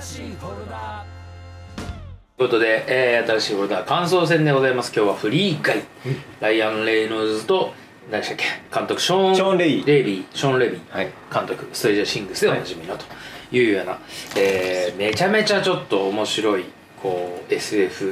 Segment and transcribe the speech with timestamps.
[0.00, 1.04] 新しいフォルダ。
[2.36, 4.92] ということで、えー、新しいフォルダ感想戦でございます。
[4.94, 5.82] 今日はフリー会、
[6.40, 7.72] ライアン・レイノルズと
[8.10, 8.44] 何でしたっけ？
[8.74, 9.84] 監督ショーン・ショーンレイ。
[9.84, 10.24] レイビー。
[10.36, 11.10] ショーン・レビー、はい。
[11.32, 13.04] 監督ストレージャー・シングスでおなじみのと
[13.52, 13.98] いうような、
[14.36, 16.64] えーめちゃめちゃちょっと面白い
[17.02, 18.04] こう SF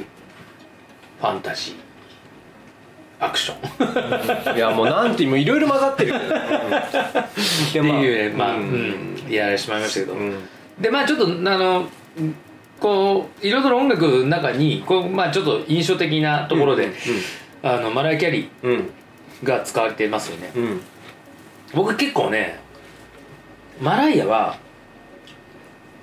[1.21, 4.57] ファンタジーアクション。
[4.57, 6.43] いやもうなんてもういろいろ混ざってるけど、う んっ
[7.73, 9.15] ていうねまあ、ううん。
[9.15, 9.31] ん。
[9.31, 10.49] やられてしまいましたけど、うん
[10.81, 11.89] でまあちょっとあの
[12.81, 16.93] こういろいろ音楽の中にこう、まあ、ちょっと印象的なところで、
[17.63, 18.91] あのマライア・キャリー
[19.43, 20.81] が使われてますよね、うん。
[21.75, 22.59] 僕結構ね
[23.81, 24.59] マライアは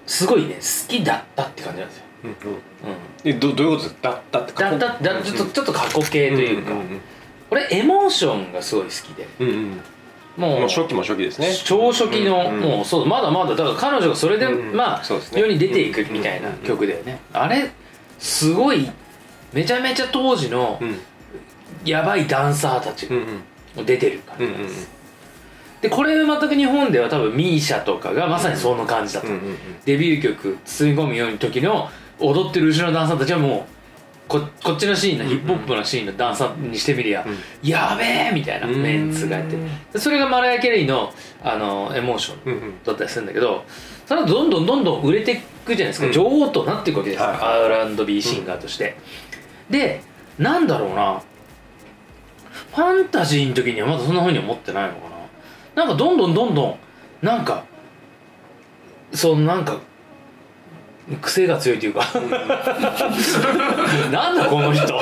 [0.08, 3.40] すごいね好きだったって感じなんですよ、うんうん。
[3.40, 6.72] どどういうことですだったってだっただちょっとちょっと過去形というか、
[7.52, 9.28] 俺エモーションがすごい好きで。
[9.40, 9.82] うんうん
[10.38, 11.54] もう初期も初期ですね。
[11.64, 17.72] 超初期の、うんもうそうまだまだだから彼女がそれで、まあ、世に出ていくみたいな曲だよね、あれ
[18.20, 18.90] すごい
[19.52, 21.00] めちゃめちゃ当時のうん。
[21.86, 23.26] やばいダンサーたちうん
[23.76, 24.90] が出てる感じなんです、
[25.82, 29.58] でこれ全く日本では多分 MISIA とかがまさにその感じだった、うんうんうん。
[29.84, 31.90] デビュー曲「包み込むように」時の
[32.20, 33.73] 踊ってる後ろのダンサーたちはもう
[34.34, 37.38] ここっちのシーンのヒップホップのシーンのダンサーにしてみりゃ、うん。
[37.62, 38.82] やべえみたいなうん。
[38.82, 39.56] メンツがやって。
[39.94, 42.84] でそれがマライア・キャリーのあのエモーションうんうん。
[42.84, 43.64] だったりするんだけど
[44.08, 46.14] それはどんどんどんどん売れていくじゃないですか、うん。
[46.14, 48.98] 女王となっていくわけですよ、はい R&B シンガーとして、
[49.70, 50.02] で
[50.40, 51.22] なんだろうな。
[52.76, 55.10] ファンタジーの時にはまだそんなふうに思ってないのか
[55.76, 55.84] な。
[55.84, 56.78] なんかどんどんどんどん
[57.22, 57.66] なんか
[59.14, 59.80] そのなんか
[61.22, 62.02] 癖が強いというか。
[64.12, 64.94] なんだこの人。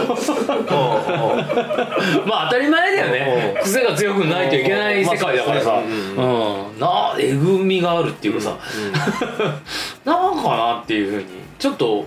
[2.26, 3.54] まあ当たり前だよね。
[3.58, 3.64] うん。
[3.64, 8.58] 癖が強くないといけない世界だからさ、うん、なえぐみがあるっていうかさ、
[10.04, 11.26] なんかなっていうふうに
[11.60, 12.06] ちょっと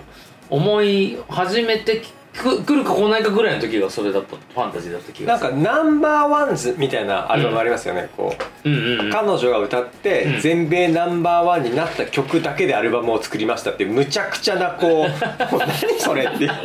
[0.49, 2.01] 思い始めて
[2.37, 4.35] くくるか来ないかぐらいの時がそれだった。
[4.35, 5.53] ファンタジーだった気なんがする。
[5.53, 8.35] かナンバーワンズみたいなアルバムありますよね、こ
[8.65, 8.69] う。
[8.69, 9.11] うんうんうん。
[9.11, 10.41] 彼女が歌ってうん。
[10.41, 14.91] 全米ナンバーワンになった曲だけでアルバムを作りましたってむちゃくちゃなこう
[15.51, 16.49] もう何それっていう。
[16.49, 16.61] なん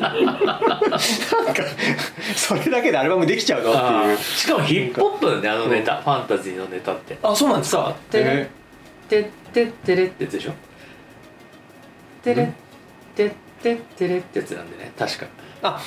[0.56, 0.62] か
[2.34, 4.16] それだけでアルバムできちゃうのってあいう。
[4.16, 7.16] ーしかもヒップホップだよあのネタ、ファンタジーのネタって。
[7.22, 7.94] あそうなんですか？
[8.10, 8.50] てれへ
[9.08, 10.52] てってってれってやつでしょ？
[12.22, 12.52] てれ
[13.16, 14.92] てってってれってやつなんでね。
[14.98, 15.26] 確か
[15.62, 15.80] あ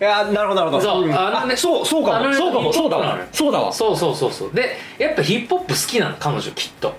[0.00, 0.82] いやなるほどなるほど。
[0.82, 1.12] そうん。
[1.12, 3.18] あのねそうそうかあのねもそうかもそうだわ。
[3.32, 3.72] そうだわ。
[3.72, 4.54] そうそうそうそう。
[4.54, 6.94] でやっぱヒップホップ好きなの彼女きっと。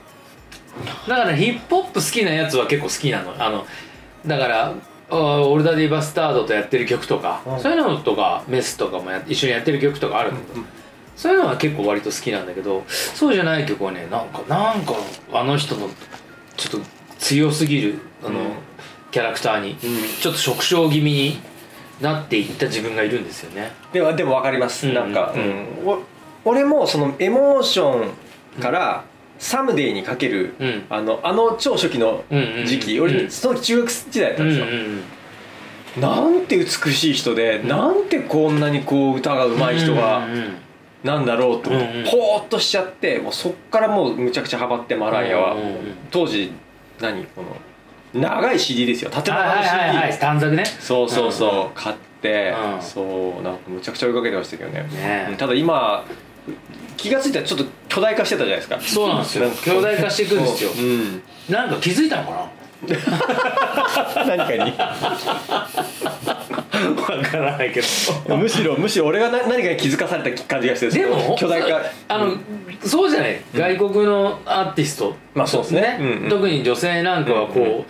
[1.07, 3.33] だからヒップホップ好きなやつは結構好きなの。
[3.37, 3.65] あの
[4.25, 4.73] だから
[5.09, 7.59] オルダディ・バスタードとやってる曲とか、うん。
[7.59, 10.65] そういうのとかメスとかもや一緒にやってる曲とかあるんだけど、
[11.15, 14.93] そういうのは結構割と好きなんだけどそうじゃない曲はねなんかなんか
[15.31, 15.89] あの人の
[16.57, 16.87] ちょっと
[17.19, 18.45] 強すぎるあの、うん
[19.11, 19.75] キャラクターに、
[20.19, 21.39] ちょっと縮小気味に
[22.01, 23.71] なっていった自分がいるんですよね。
[23.93, 24.93] でもでも分かります、うん。
[24.93, 25.65] なんか、うん。
[26.45, 29.03] 俺もそのエモーションから
[29.39, 30.85] 「サムデイ」にかける、うん。
[30.89, 32.65] あのあの超初期のうんうんうん。
[32.65, 33.03] 時期、うん。
[33.05, 35.03] 俺その時中学時代だったうんんですよ、うん
[35.97, 40.53] なんて美しい人で、なんてこんなにこう歌が上手い人がうんうん
[41.03, 42.05] なんだろうと思って、うんうん。
[42.05, 45.75] ポーっとしちゃってもうそっからもうむちゃくちゃハマってマライアは、うんうんうん。
[46.11, 46.51] 当時
[47.01, 47.47] 何この
[48.13, 49.09] 長い CD ですよ。
[49.11, 50.19] 縦長のはい CD、はいはいはい。
[50.19, 50.65] 短冊ね。
[50.65, 52.81] そうそうそう、買って、うん。
[52.81, 54.83] そうなんかむちゃくちゃ追いかけてましたけどね。
[54.83, 56.05] ねうんただ今
[56.95, 58.79] 気が付いたらちょっと巨大化してたじゃないですか。
[58.81, 59.49] そうなんですよ。
[59.63, 60.71] 巨大化していくんですよ。
[60.71, 61.21] うん。
[61.49, 62.47] なんか気づいたのかな？
[64.25, 64.73] 何かに
[66.95, 68.37] わからないけど。
[68.37, 71.81] むしろむしろ俺がな何かに気づかされた感じがしてでも巨大化。
[72.07, 72.35] あの、
[72.83, 73.41] そうじゃない。
[73.53, 75.97] 外国のアーティスト、まあそうですね。
[75.99, 76.29] うんうん。
[76.29, 77.85] 特に女性なんかはこ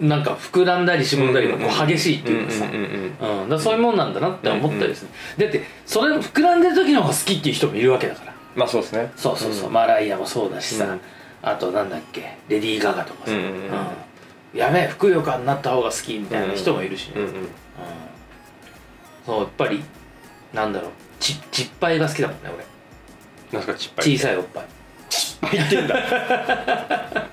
[0.00, 3.48] う、なんか膨らんだりしぼんだりがこう激しいっていうかさ、うんうんうんうん。
[3.48, 8.34] だそういうもんなんだなって思ったりですね、だってそれ膨らんでる時の方が好きっていう人もいるわけだから。
[8.56, 9.12] まあそうですね。
[9.16, 9.72] そうそうそう、ん。
[9.72, 11.00] マライアもそうだしさ、うん。
[11.42, 12.36] あとなんだっけ。
[12.48, 14.58] レディー・ガガとかさ、うんうんうん。
[14.58, 17.28] やべえふくよかになった方が好きみたいな人もいるしね、うんうん。
[17.28, 17.48] うん
[19.26, 19.82] そうやっぱり
[20.52, 20.90] なんだろう
[21.20, 22.64] ちちっぱいが好きだもんね俺。
[23.52, 24.64] なんすかちっぱい小さいおっぱい。
[25.52, 25.96] 言ってんだ。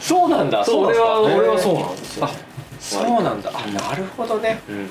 [0.00, 0.64] そうなんだ。
[0.64, 2.26] そう俺は俺はそうなんですよ。
[2.26, 2.30] あ
[2.80, 3.50] そうなんだ。
[3.54, 4.60] あなるほどね。
[4.68, 4.88] うん。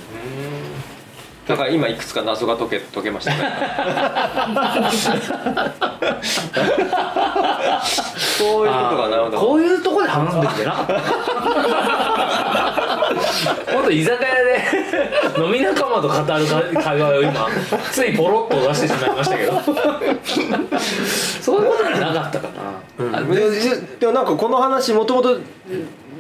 [1.48, 3.38] だから今いくつか謎が解け解けましたね。
[8.38, 9.38] そういうことかなるほど。
[9.40, 10.94] こういうとこで話すべきじゃなかった
[13.74, 17.48] もっと居酒屋で飲み仲間と語る会話を今
[17.92, 19.62] ついポロッと出してしまいましたけど。
[21.42, 23.50] そういうことじゃなかったかな、あで
[24.00, 25.40] でもなんかこの話もともと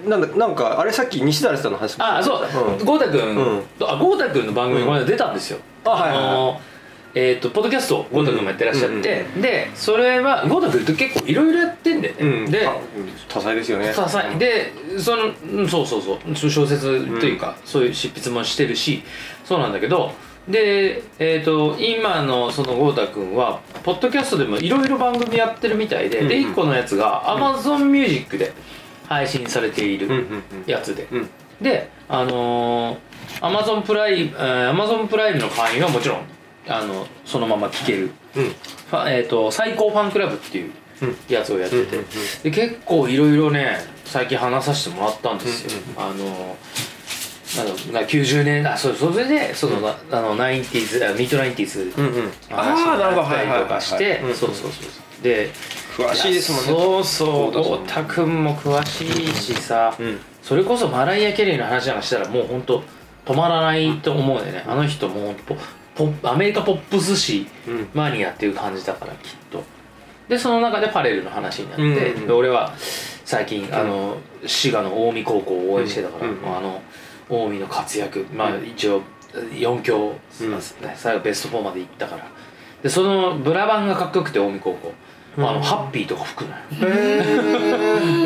[0.05, 2.41] なんだなんかあれさっき西成さんの話もあそう。
[2.77, 2.85] うん。
[2.85, 5.59] 豪太君うんとあ豪太君の番組うんこの間出たんですよ。
[5.85, 6.35] あはいはいはい。
[6.35, 6.61] の
[7.15, 12.45] えっとポッドキャストを豪太君もやってらっしゃってでそれは豪太君って結構いろいろやってんだようん。
[12.45, 12.75] ねであ
[13.29, 13.93] 多彩ですよね。
[13.95, 14.37] 多彩。
[14.37, 16.01] でそのうんそうそう。
[16.01, 19.03] そう小説というか、そういう執筆もしてるし
[19.45, 20.11] そうなんだけど
[20.47, 26.29] で、えー、と今のその豪太君はポッドキャストでもいろいろ番組やってるみたいで、うんうん。
[26.29, 28.53] で1個のやつが AmazonMusic で
[29.07, 30.43] 配信されているうんうんうん。
[30.65, 31.29] やつで、うん。
[31.61, 32.97] であのー、
[33.41, 36.19] Amazon プライム、えー、Amazon プライムの会員はもちろん
[36.67, 38.43] あのそのまま聞ける、うん。
[39.07, 40.71] えー、と最高ファンクラブっていう
[41.01, 41.15] うん。
[41.27, 42.05] やつをやってて、うんうんうん。
[42.43, 46.57] で結構いろいろね最近話させてもらったんですよ、うんあの
[47.55, 52.31] なんだろうな90年あそうそれでその、なあの 90s あミッド 90s うんうん。
[52.49, 53.35] 話をああなるほど。
[53.35, 54.87] やったりとかしてそうそうそうそ
[55.21, 55.23] う。
[55.23, 55.51] で
[55.95, 56.67] 詳しいですもんね。
[56.67, 60.19] そうそう豪豪太さん太君も詳しいしさ、うん。
[60.41, 62.83] それこそマライア・キャリーの話なんかしたらもう本当
[63.25, 65.55] 止まらないと思うんだよねあの人もうポ
[65.95, 67.87] ポッアメリカポップス誌うん。
[67.93, 69.63] マニアっていう感じだからきっと。
[70.27, 72.27] でその中でパレルの話になって、うんうんうん。
[72.27, 76.57] で俺は最近あの滋賀の近江高校を応援してたから、うんうん。
[76.57, 76.81] あの
[77.29, 79.01] 近江の活躍まあ一応
[79.33, 80.61] 4強、うん。
[80.95, 82.27] 最後ベスト4まで行ったから。
[82.81, 84.93] でそのブラバンがかっこよくて近江高校、
[85.37, 86.49] あのハッピーとか吹くの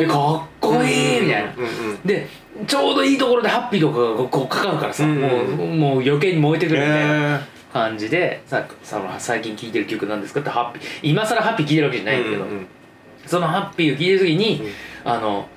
[0.04, 0.08] よ。
[0.08, 1.52] かっこいいみたいな、
[2.04, 2.26] で
[2.66, 7.36] ちょうどいいところでハッピーとかがこうかかるからさ、うんもうもう余計に燃えてくるみたいな。
[7.36, 7.40] へ
[7.72, 12.66] 感じでさその最近聴いてる曲なんですかってハッピー今更ハッピー聴いてるわけじゃないんだけど、うんうん
[13.28, 15.10] そのハッピーを聴いてる時に、うん。
[15.10, 15.48] あの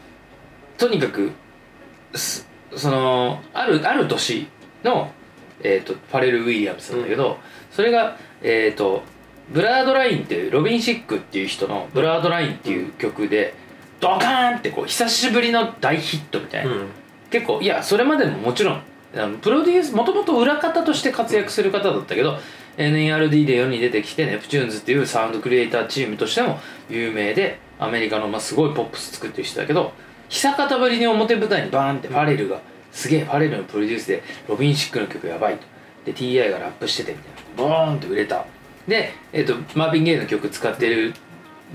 [0.78, 1.32] とにかく
[2.14, 4.48] すそのあるある年
[4.84, 5.12] の、
[5.62, 7.38] えー、とファレル・ウィリアムスなんだけど、
[7.72, 9.04] それがえっ、と
[9.50, 13.54] Blurred Lines っていうロビン・シックっていう人の「Blurred Lines」っていう曲で
[14.00, 16.88] ドカーンってこう久しぶりの大ヒットみたいな、うん。
[17.30, 18.82] 結構いやそれまでももちろん
[19.42, 22.38] プロデュースもともと裏方として活躍する方だったけど
[22.78, 26.60] NERD で世に出てきてネプチューンズっていうサウンドクリエイターチームとしても
[26.90, 29.92] 有名でアメリカのまあすごいポップス作ってる人だけど
[30.30, 32.62] 久方ぶりに表舞台にバーンってファレルが
[32.92, 35.64] すげえファレルのプロデュースでロビン・シックの曲やばいと。
[36.06, 37.42] で TI がラップしててみたいな。
[37.58, 38.46] ボーンって売れた。
[38.88, 41.14] で、えっとマービン・ゲイの曲使ってる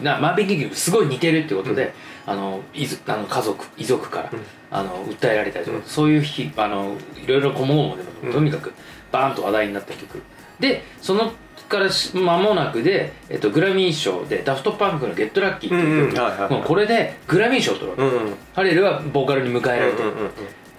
[0.03, 1.93] なマービン・ゲイの曲すごい似てるってことで、
[2.27, 4.31] あのいずあの家族遺族から、
[4.71, 5.85] あの訴えられたりとか、うん。
[5.85, 8.73] そういう日あのいろいろこもごもでとにかく
[9.13, 10.21] バーンと話題になった曲。
[10.59, 11.33] でそれ
[11.69, 16.65] からし間もなくで、えっと、グラミー賞でダフトパンクの「Get Lucky っていう曲、うんうん。
[16.65, 18.35] これでグラミー賞を取るわけ、うんうん。
[18.55, 20.31] ファレルはボーカルに迎えられて、うんうんうん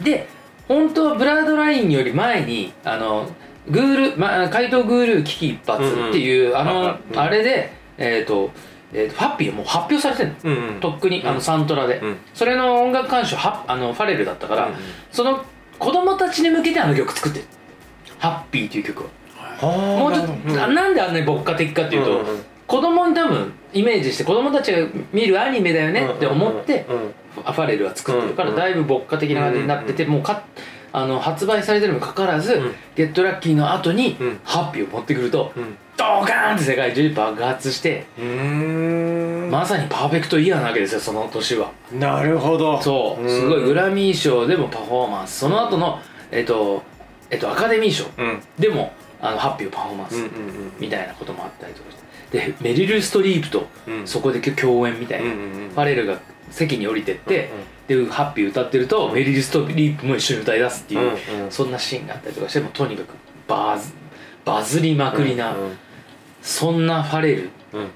[0.02, 0.28] で
[0.68, 3.30] 本当は Blurred Lines より前にあの
[3.70, 7.20] グルー、ま、怪盗グルー危機一発っていう、あの、うん。
[7.20, 8.52] あれでえっ、と,、
[8.94, 10.80] えーとファッピーはもう発表されてるの、うんうん。
[10.80, 12.18] とっくにあのサントラで、うん。
[12.34, 14.74] それの音楽監修はあのファレルだったから、うん
[15.12, 15.44] その
[15.80, 17.45] 子供たちに向けてあの曲作ってる
[18.18, 19.10] 「ハッピー」という曲を。
[19.36, 22.45] はあもうちょっと、うなんであんなに牧歌的かっていうと、うんうん。
[22.66, 24.80] 子供に多分イメージして子供たちが
[25.13, 30.42] 見るアニメだよねって思って、うんうんファレルは作ってるから、うんだいぶ牧歌的な感じになってて、もうか
[30.98, 32.76] あの発売されてるにもかかわらず、うん。
[32.96, 34.40] ゲットラッキーの後に、うん。
[34.44, 35.78] ハッピーを持ってくると、うん。
[35.96, 39.48] ドーカーンって世界中に爆発して、うー。
[39.48, 41.72] んまさにパーフェクトイヤーなわけですよその年は。
[41.92, 42.82] なるほど。
[42.82, 43.30] そう、ん。
[43.30, 45.39] すごいグラミー賞でもパフォーマンス。
[45.39, 46.00] その後の
[46.32, 46.84] えっと
[47.30, 48.42] えっとアカデミー賞うん。
[48.60, 50.30] でもあのハッピーをパフォーマンス、うんうん
[50.80, 51.98] みたいなこともあったりとかし
[52.32, 52.50] て。
[52.50, 54.08] でメリル・ストリープとうん。
[54.08, 55.70] そこで共演みたいな、うんうんうん。
[55.70, 56.20] ファレルが
[56.51, 61.51] 席に降りてって、うんでハッピー歌ってると、メリル・ストリープも一緒に歌い出すっていう、うんうん。
[61.51, 63.13] そんなシーンがあったりとかしてもとにかく
[63.48, 63.94] バズ
[64.44, 65.77] バズりまくりな、うん。
[66.42, 67.88] そんなファレルうん。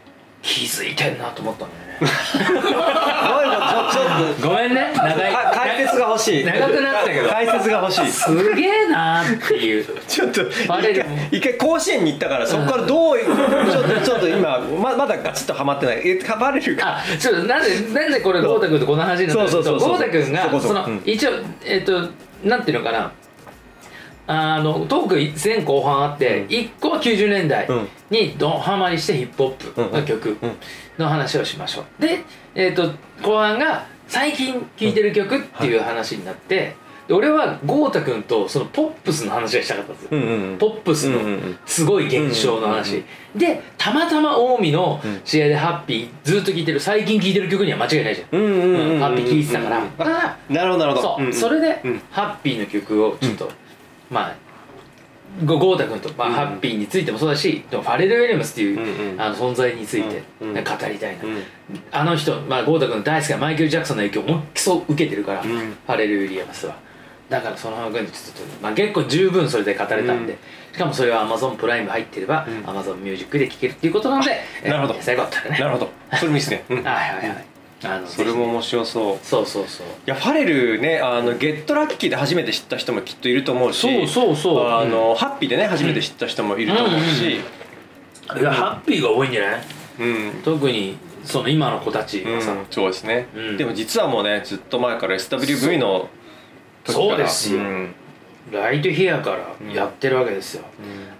[0.41, 2.07] 気づいてんなと思ったんだよね
[3.71, 4.91] っとごめんね。
[4.95, 5.33] 長い。
[5.33, 6.45] か解説が欲しい。
[6.45, 7.29] 長くなったけど。
[7.29, 8.07] 解説が欲しい。
[8.07, 9.85] すげえなーっていう。
[10.07, 11.05] ちょっとバレる。
[11.31, 16.01] 一回一回甲子園に行ったからそこからどうちょっとちょっと今ままだガチッとはまってない。
[16.07, 16.97] えかバレるか？
[16.97, 19.89] あちょっとなんでなんでこれ豪太君とこの話になったかというとそうそうそうそう。
[19.89, 21.31] 豪太君がそこそそのこうん一応
[21.65, 22.09] えっと
[22.43, 23.11] なんていうのかな
[24.31, 26.47] あのトーク前後半あって、うん。
[26.47, 27.87] 1個は90年代うん。
[28.09, 30.51] にドハマりしてヒップホップの曲うん
[30.97, 32.01] の話をしましょう。
[32.01, 32.19] で、
[32.55, 36.75] えっと後半が最近聴いてる曲っていう話になって、
[37.07, 40.57] で俺は豪太君とそのポップスの話がしたかったんですよ、うんうんうん。
[40.57, 41.59] ポップスのうんうんうん。
[41.65, 43.05] すごい現象の話、うん
[43.39, 45.21] でたまたま近江のうん。
[45.23, 49.69] 試合でハッピーずっと聴いてる最近聴いてる曲には間違いないじゃん、うんうんうんうんハッピー聴いてたか
[50.03, 51.15] ら、なるほどなるほど。
[51.17, 53.49] そう、んんそれで、うんハッピーの曲をちょっと、
[54.11, 54.35] まあ
[55.45, 56.33] ゴゴータ君と、まあうん。
[56.33, 61.43] ハッピーについてもそうだしでもファレル・ウィリアムスっていう、あの存在について、語りたいな、うん。
[61.91, 65.47] あの人、まあ、ゴータ君大好きなマイケル・ジャクソンの影響を思いっきそう受けてるから、うん。
[65.47, 66.75] ファレル・ウィリアムスは。
[67.29, 70.73] だからその辺でちょっと、まあ、結構十分それで語れたんで、うん。
[70.73, 72.65] しかもそれは Amazon プライム入ってれば、うん。
[72.65, 74.99] Amazon ミュージックで聴けるっていうことなのでえなるほど。
[74.99, 75.89] 最後だったらねなるほど。
[76.17, 77.50] それもいいですね、うん、 はいはいはい
[77.83, 79.65] あのそれも面白そういそうそう。
[79.67, 84.67] そうやファレルねあのゲットラッキーで初めて知った人もきっといると思うしそうそうそう。
[84.67, 87.31] あの、ハッピーでね初めて知った人もいると思うし。
[87.33, 89.61] いやハッピーが多いんじゃない？
[89.99, 93.57] うん、特にその今の子たちうんがさ、そうですね、うん。
[93.57, 96.09] でも実はもうねずっと前から SWV の
[96.85, 97.07] 時から。
[97.09, 97.61] そうですよ。
[97.61, 97.93] ん
[98.49, 100.63] ライトヒアからやってるわけですよ、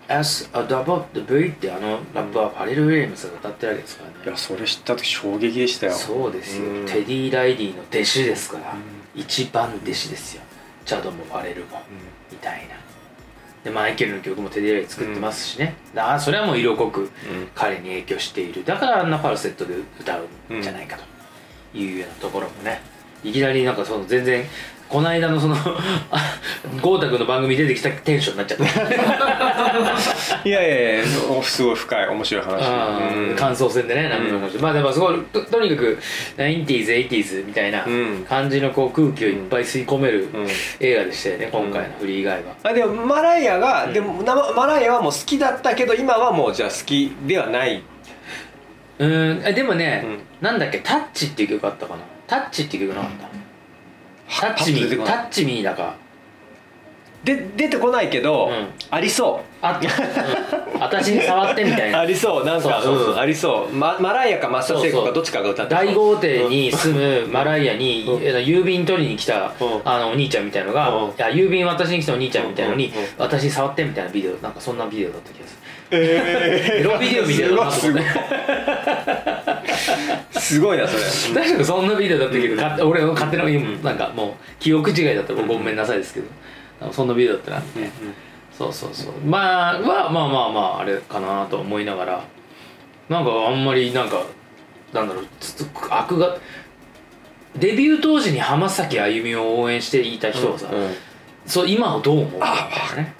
[0.10, 4.16] S a double the V ってあのラップはファレル・ウィリアムスが歌ってるわけですからね。
[4.26, 5.94] いやそれ知った時衝撃でしたよ。
[5.94, 6.86] そうですよ、うん。
[6.86, 8.76] テディ・ライリーの弟子ですから、
[9.16, 10.42] 一番弟子ですよ。
[10.84, 11.82] チャドもファレルも、
[12.32, 12.76] みたいな。
[13.64, 17.12] でマイケルの曲もテディ・ライリー作ってますしね、だからそれはもう色濃く
[17.54, 18.66] 彼に影響している。
[18.66, 22.82] だからあんなファルセットで歌うんじゃないかというようなところもね。
[23.24, 24.44] いきなりなんかその全然
[24.92, 25.56] この間のその
[26.12, 26.36] あ
[26.82, 28.64] 豪太君の番組に出てきたテンションになっちゃって
[30.50, 33.36] いやいやいやおすごい深い面白い話。
[33.38, 35.98] 感想戦でねなんかまあでもすごいととにかく
[36.38, 38.26] 90s、80s みたいなうん。
[38.28, 40.48] 感じのこう空気をいっぱい吸い込めるうん。
[40.82, 42.54] 映画でしたよね今回のフリー以外は。
[42.64, 47.82] あでもマライアが、でもなマライアはもう好きだったけど今はもうじゃあ好きではない。
[49.00, 49.42] うん。
[49.46, 50.06] えでもね、
[50.42, 53.28] うなんだっけ「タッチ」っていう曲あったかな「タッチ」っていう曲なかった、
[54.40, 55.96] タッチミータッチミーだか
[57.24, 58.68] で出てこないけど、うん。
[58.90, 62.46] ありそあった、うん、私に触ってみたいありそう。
[62.46, 63.14] なんかそうそうそう。
[63.14, 68.24] うんありそう、ま、マライアかマスターセイコかどっちかが歌って大豪邸に住むマライアに、うん。
[68.24, 69.82] え郵便取りに来た、うん。
[69.86, 71.12] あのお兄ちゃんみたいのが、うん。
[71.12, 73.00] いや郵便渡しに来たお兄ちゃんみたいのに、うん。
[73.00, 73.08] うん。
[73.20, 75.62] 私に触ってみたいなビデオなんかそんなビデオだった気がする。
[75.94, 77.82] えエロビデオみたいなと思って。
[80.34, 80.78] ーすごい。
[80.78, 81.04] なそれ。
[81.36, 86.28] 確かにそんなビデオだったけど、か俺の勝手ななんかもう記憶違いだったらごめんなさいですけど、
[86.92, 87.90] そんなビデオだったなって、
[88.58, 89.14] そうそうそう。
[89.26, 92.24] まあはまあまあまああれかなと思いながら。
[93.10, 94.24] なんかあんまりなんか
[94.94, 96.38] なんだろうつつ悪が
[97.58, 100.90] デビュー当時に浜崎あゆみを応援していた人はさ、うん
[101.46, 103.16] そう今はどう思うかね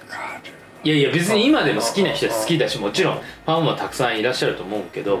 [0.84, 5.20] いやいや別に今でも好きな人は好きだしもちろんファンはたくさんいらっしゃると思うけど。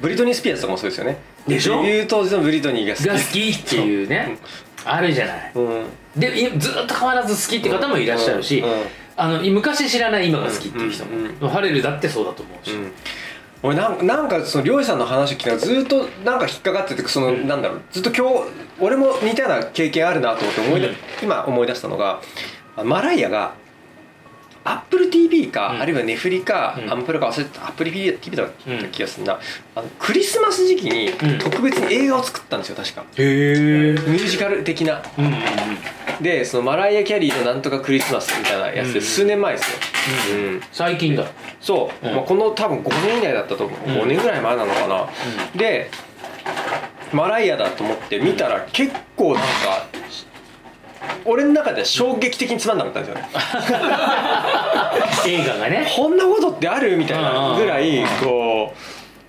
[0.00, 1.18] ブリトニー・スピアーズとかもそうですよね。
[1.46, 1.82] でしょ？
[1.82, 3.06] デビュー当時のブリトニーが好き。
[3.06, 4.38] が好きっていうね
[4.84, 5.52] あるじゃない。
[5.54, 5.86] うん。
[6.16, 8.70] でいずっと変わらず好きって方もいらっしゃるし、うん。
[8.70, 8.76] うん。
[9.16, 11.26] あの昔知らない今が好きっていう人も、うん。
[11.26, 11.32] うん。
[11.32, 12.92] ファレルだってそうだと思うし、うん。
[13.62, 17.82] 俺なんなんかその漁師さんの話聞きながらずっとなんか引っかかっててその、なんだろう。
[17.90, 20.96] ずっと今日俺も似たような経験あるなと思って思い出、うん。
[21.22, 22.20] 今思い出したのが
[22.76, 23.54] あマライアが
[24.90, 25.82] AppleTV か、うん。
[25.82, 26.92] あるいはネフリか、うん。
[26.92, 27.62] アンプルか忘れてた。
[27.62, 29.38] AppleTV だった気がするな、
[29.74, 31.38] あのクリスマス時期にうん。
[31.38, 35.02] 特別に映画を作ったんですよ確か、へえミュージカル的な。
[35.18, 35.38] うんうんうん。
[36.22, 38.94] でそのマライア・キャリーのなんとかクリスマスみたいなやつうん。
[38.94, 39.78] で数年前ですよ、
[40.36, 41.24] うん最近だ。
[41.60, 42.14] そう、うん。
[42.14, 43.94] まあ、この多分5年以内だったと思う、うん。
[44.02, 45.08] 5年ぐらい前なのかな、
[45.54, 45.90] で
[47.12, 49.86] マライアだと思って見たら結構なんか
[51.24, 53.28] 俺の中では衝撃的につまんなかったんですよね。
[55.26, 55.86] 映画がね。
[55.94, 58.78] こんなことってあるみたいなぐらいこう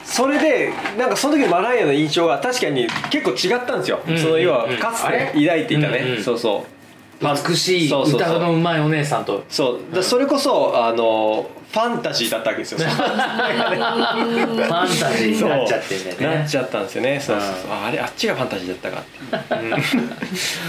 [0.03, 6.23] それでなんかその時のマライアの印象が確かに結構違ったんですよ、うんその要はうんかつて抱いていたね、うんうん。
[6.23, 6.78] そうそう
[7.21, 9.43] 美しい歌のうまいお姉さんと。
[9.49, 9.95] そう。
[9.95, 12.79] だそれこそあのファンタジーだったわけですよ。
[12.83, 16.27] ファンタジーになっちゃってんだよね。
[16.37, 17.19] なっちゃったんですよね。
[17.19, 17.71] そうそうそう。
[17.71, 19.03] ああれあっちがファンタジーだったか
[19.37, 19.53] って。
[19.55, 19.83] いう、うん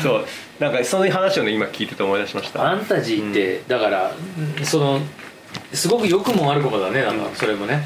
[0.03, 0.27] そう。
[0.59, 2.59] なんかその話をね今聞いてて思い出しました。
[2.59, 4.13] ファンタジーって、だから
[4.63, 5.01] その
[5.73, 7.83] すごく良くも悪くもだねなんかそれもね。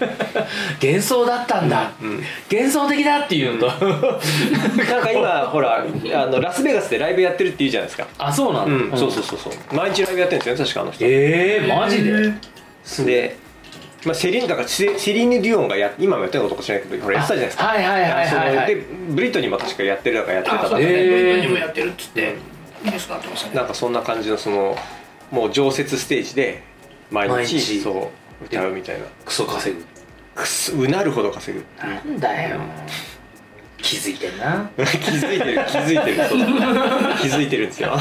[0.82, 2.22] 幻想だったんだ、うん。
[2.50, 8.06] 幻想的だっていうのと、なんか今 ほらあのラスベガスでライブやってるって言うじゃないですか。
[8.18, 9.52] あそうなんだ、うん、そうそうそうそう。
[9.74, 11.04] 毎日ライブやってるんですよね確かあの人。
[11.04, 12.32] ええー、マジで？
[13.04, 13.36] で、
[14.04, 17.64] まあ、セリーヌだからセセリーヌ・デュオンがや今もやってるのかもしれないけどほらやってたじゃないですか。
[17.64, 18.66] はいはいはいはいはい。
[18.66, 20.86] でブリトニーも確かやってるだからやってたから、えー。
[20.86, 22.34] ブリトニーもやってるっつって
[22.82, 23.48] ニュースになってました。
[23.48, 24.76] ねなんかそんな感じのその
[25.30, 26.62] もう常設ステージで
[27.10, 28.10] 毎日そ
[28.42, 29.06] う歌うみたいな。
[29.24, 29.84] クソ稼ぐ。
[30.34, 31.64] くすうなるほど稼ぐ。
[31.78, 32.60] なんだよ。
[33.78, 34.70] 気づいてんな。
[34.76, 36.28] 気づいてる気づいてる。
[36.28, 36.38] そう。
[37.20, 37.98] 気づいてるんですよ。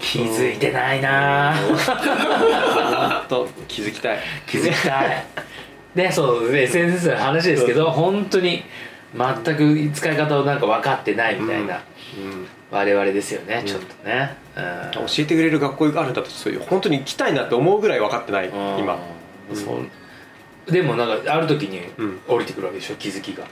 [0.00, 1.54] 気づいてないな。
[1.56, 3.12] ほん。
[3.32, 5.24] と気づきたい気づきたい
[5.94, 8.62] でそう SNS の話ですけど本当に
[9.14, 14.34] 全く使い方をなんか分かってないみたいな、うん我々ですよねちょっとね。
[14.56, 15.06] うん。
[15.06, 18.78] 教えてくれる学校があるんだとそういう本当に行きたいなって思うぐらい分かってないうん。
[18.78, 18.98] 今。
[19.54, 19.78] そ
[20.68, 20.72] う。
[20.72, 22.20] でもなんかある時にうん。
[22.26, 23.44] 降りてくるわけでしょ気づきが。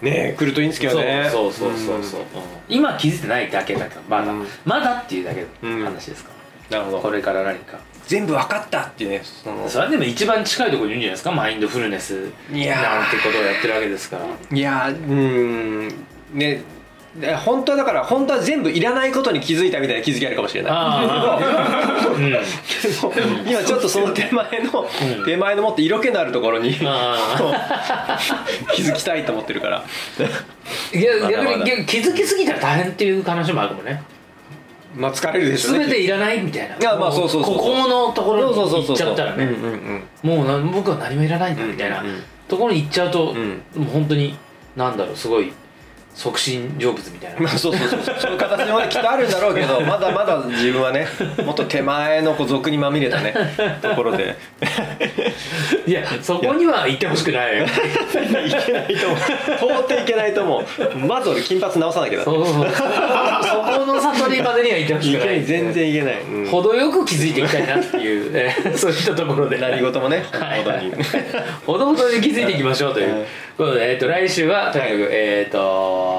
[0.00, 1.28] ねえ来るといいんですけどね。
[1.30, 2.26] そうそうそうそうそう、うん。
[2.68, 4.46] 今気づいてないだけだからまだ、うん。
[4.64, 5.80] まだっていうだけうん。
[5.80, 6.30] の話ですか
[6.70, 6.96] なるほど。
[6.96, 7.78] らこれから何か。
[8.06, 9.68] 全部分かったっていうねその。
[9.68, 11.32] それでも一番近いところにいるんじゃないですか？
[11.32, 12.30] マインドフルネスなんて
[13.22, 14.56] ことをやってるわけですから。
[14.56, 15.88] いやーうーん。
[15.88, 15.94] ね
[16.32, 16.62] で
[17.44, 20.72] 本当はだから本当は全部いらないことに気づいたみたいな気づきあるかもしれない。
[22.82, 23.12] けど
[23.50, 24.86] 今ちょっとその手前の、
[25.18, 25.24] うん。
[25.24, 28.16] 手前のもっと色気のあるところにあ
[28.72, 29.84] 気づきたいと思ってるから。
[30.94, 31.64] いやまだまだ。
[31.64, 34.02] 逆に気づきすぎたら大変っていう話もあるかもね。
[34.94, 35.86] まあ疲れるでしょうね。
[35.86, 36.76] 全ていらないみたいな。
[36.76, 39.06] いやまあそうそうそうここのところそうそうそうそう。
[39.08, 39.48] に行っちゃったらね。
[40.22, 42.22] もうな僕は何もいらないんだみたいなうんうんうん。
[42.46, 43.62] ところに行っちゃうと、うん。
[43.74, 44.36] もう本当に
[44.76, 45.52] なんだろうすごい
[46.20, 47.40] 促進成仏みたいな。
[47.40, 48.00] まあそうそうそう。
[48.02, 51.06] そうそういう形もねきっとあるんだろうけど まだまだ自分はね
[51.46, 53.32] もっと手前のこう俗にまみれたね
[53.80, 54.36] ところで。
[55.86, 57.56] いやそこには行ってほしくない。
[57.58, 57.68] よい
[58.66, 59.80] けないと思う。
[59.80, 60.58] 到底いけないと思
[60.94, 60.98] う。
[60.98, 62.54] まず俺金髪直さなきゃだそうそう。
[62.54, 66.46] そうそこの悟りまでには行ってほしくなないい全然いけない、うん。
[66.46, 69.56] 程よく気づいていきたいなっていう、えーそういったところで。
[69.56, 70.62] 何事もねはい。
[70.62, 70.92] 本当に
[71.66, 73.26] ほどほどに気づいていきましょうというはい。
[73.56, 76.09] ことで、えー、と来週はとにかく、えー、と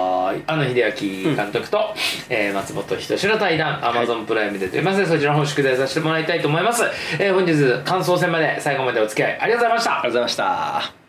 [0.48, 1.94] 庵野秀明監督と、
[2.30, 6.22] えー松本人志の対談 Amazon プライムで出ますのでそちらの方宿題させてもらい。
[6.26, 6.84] たいと思います、
[7.20, 11.01] えー本日感想戦まで最後までお付き合いありがとうございましたありがとうございました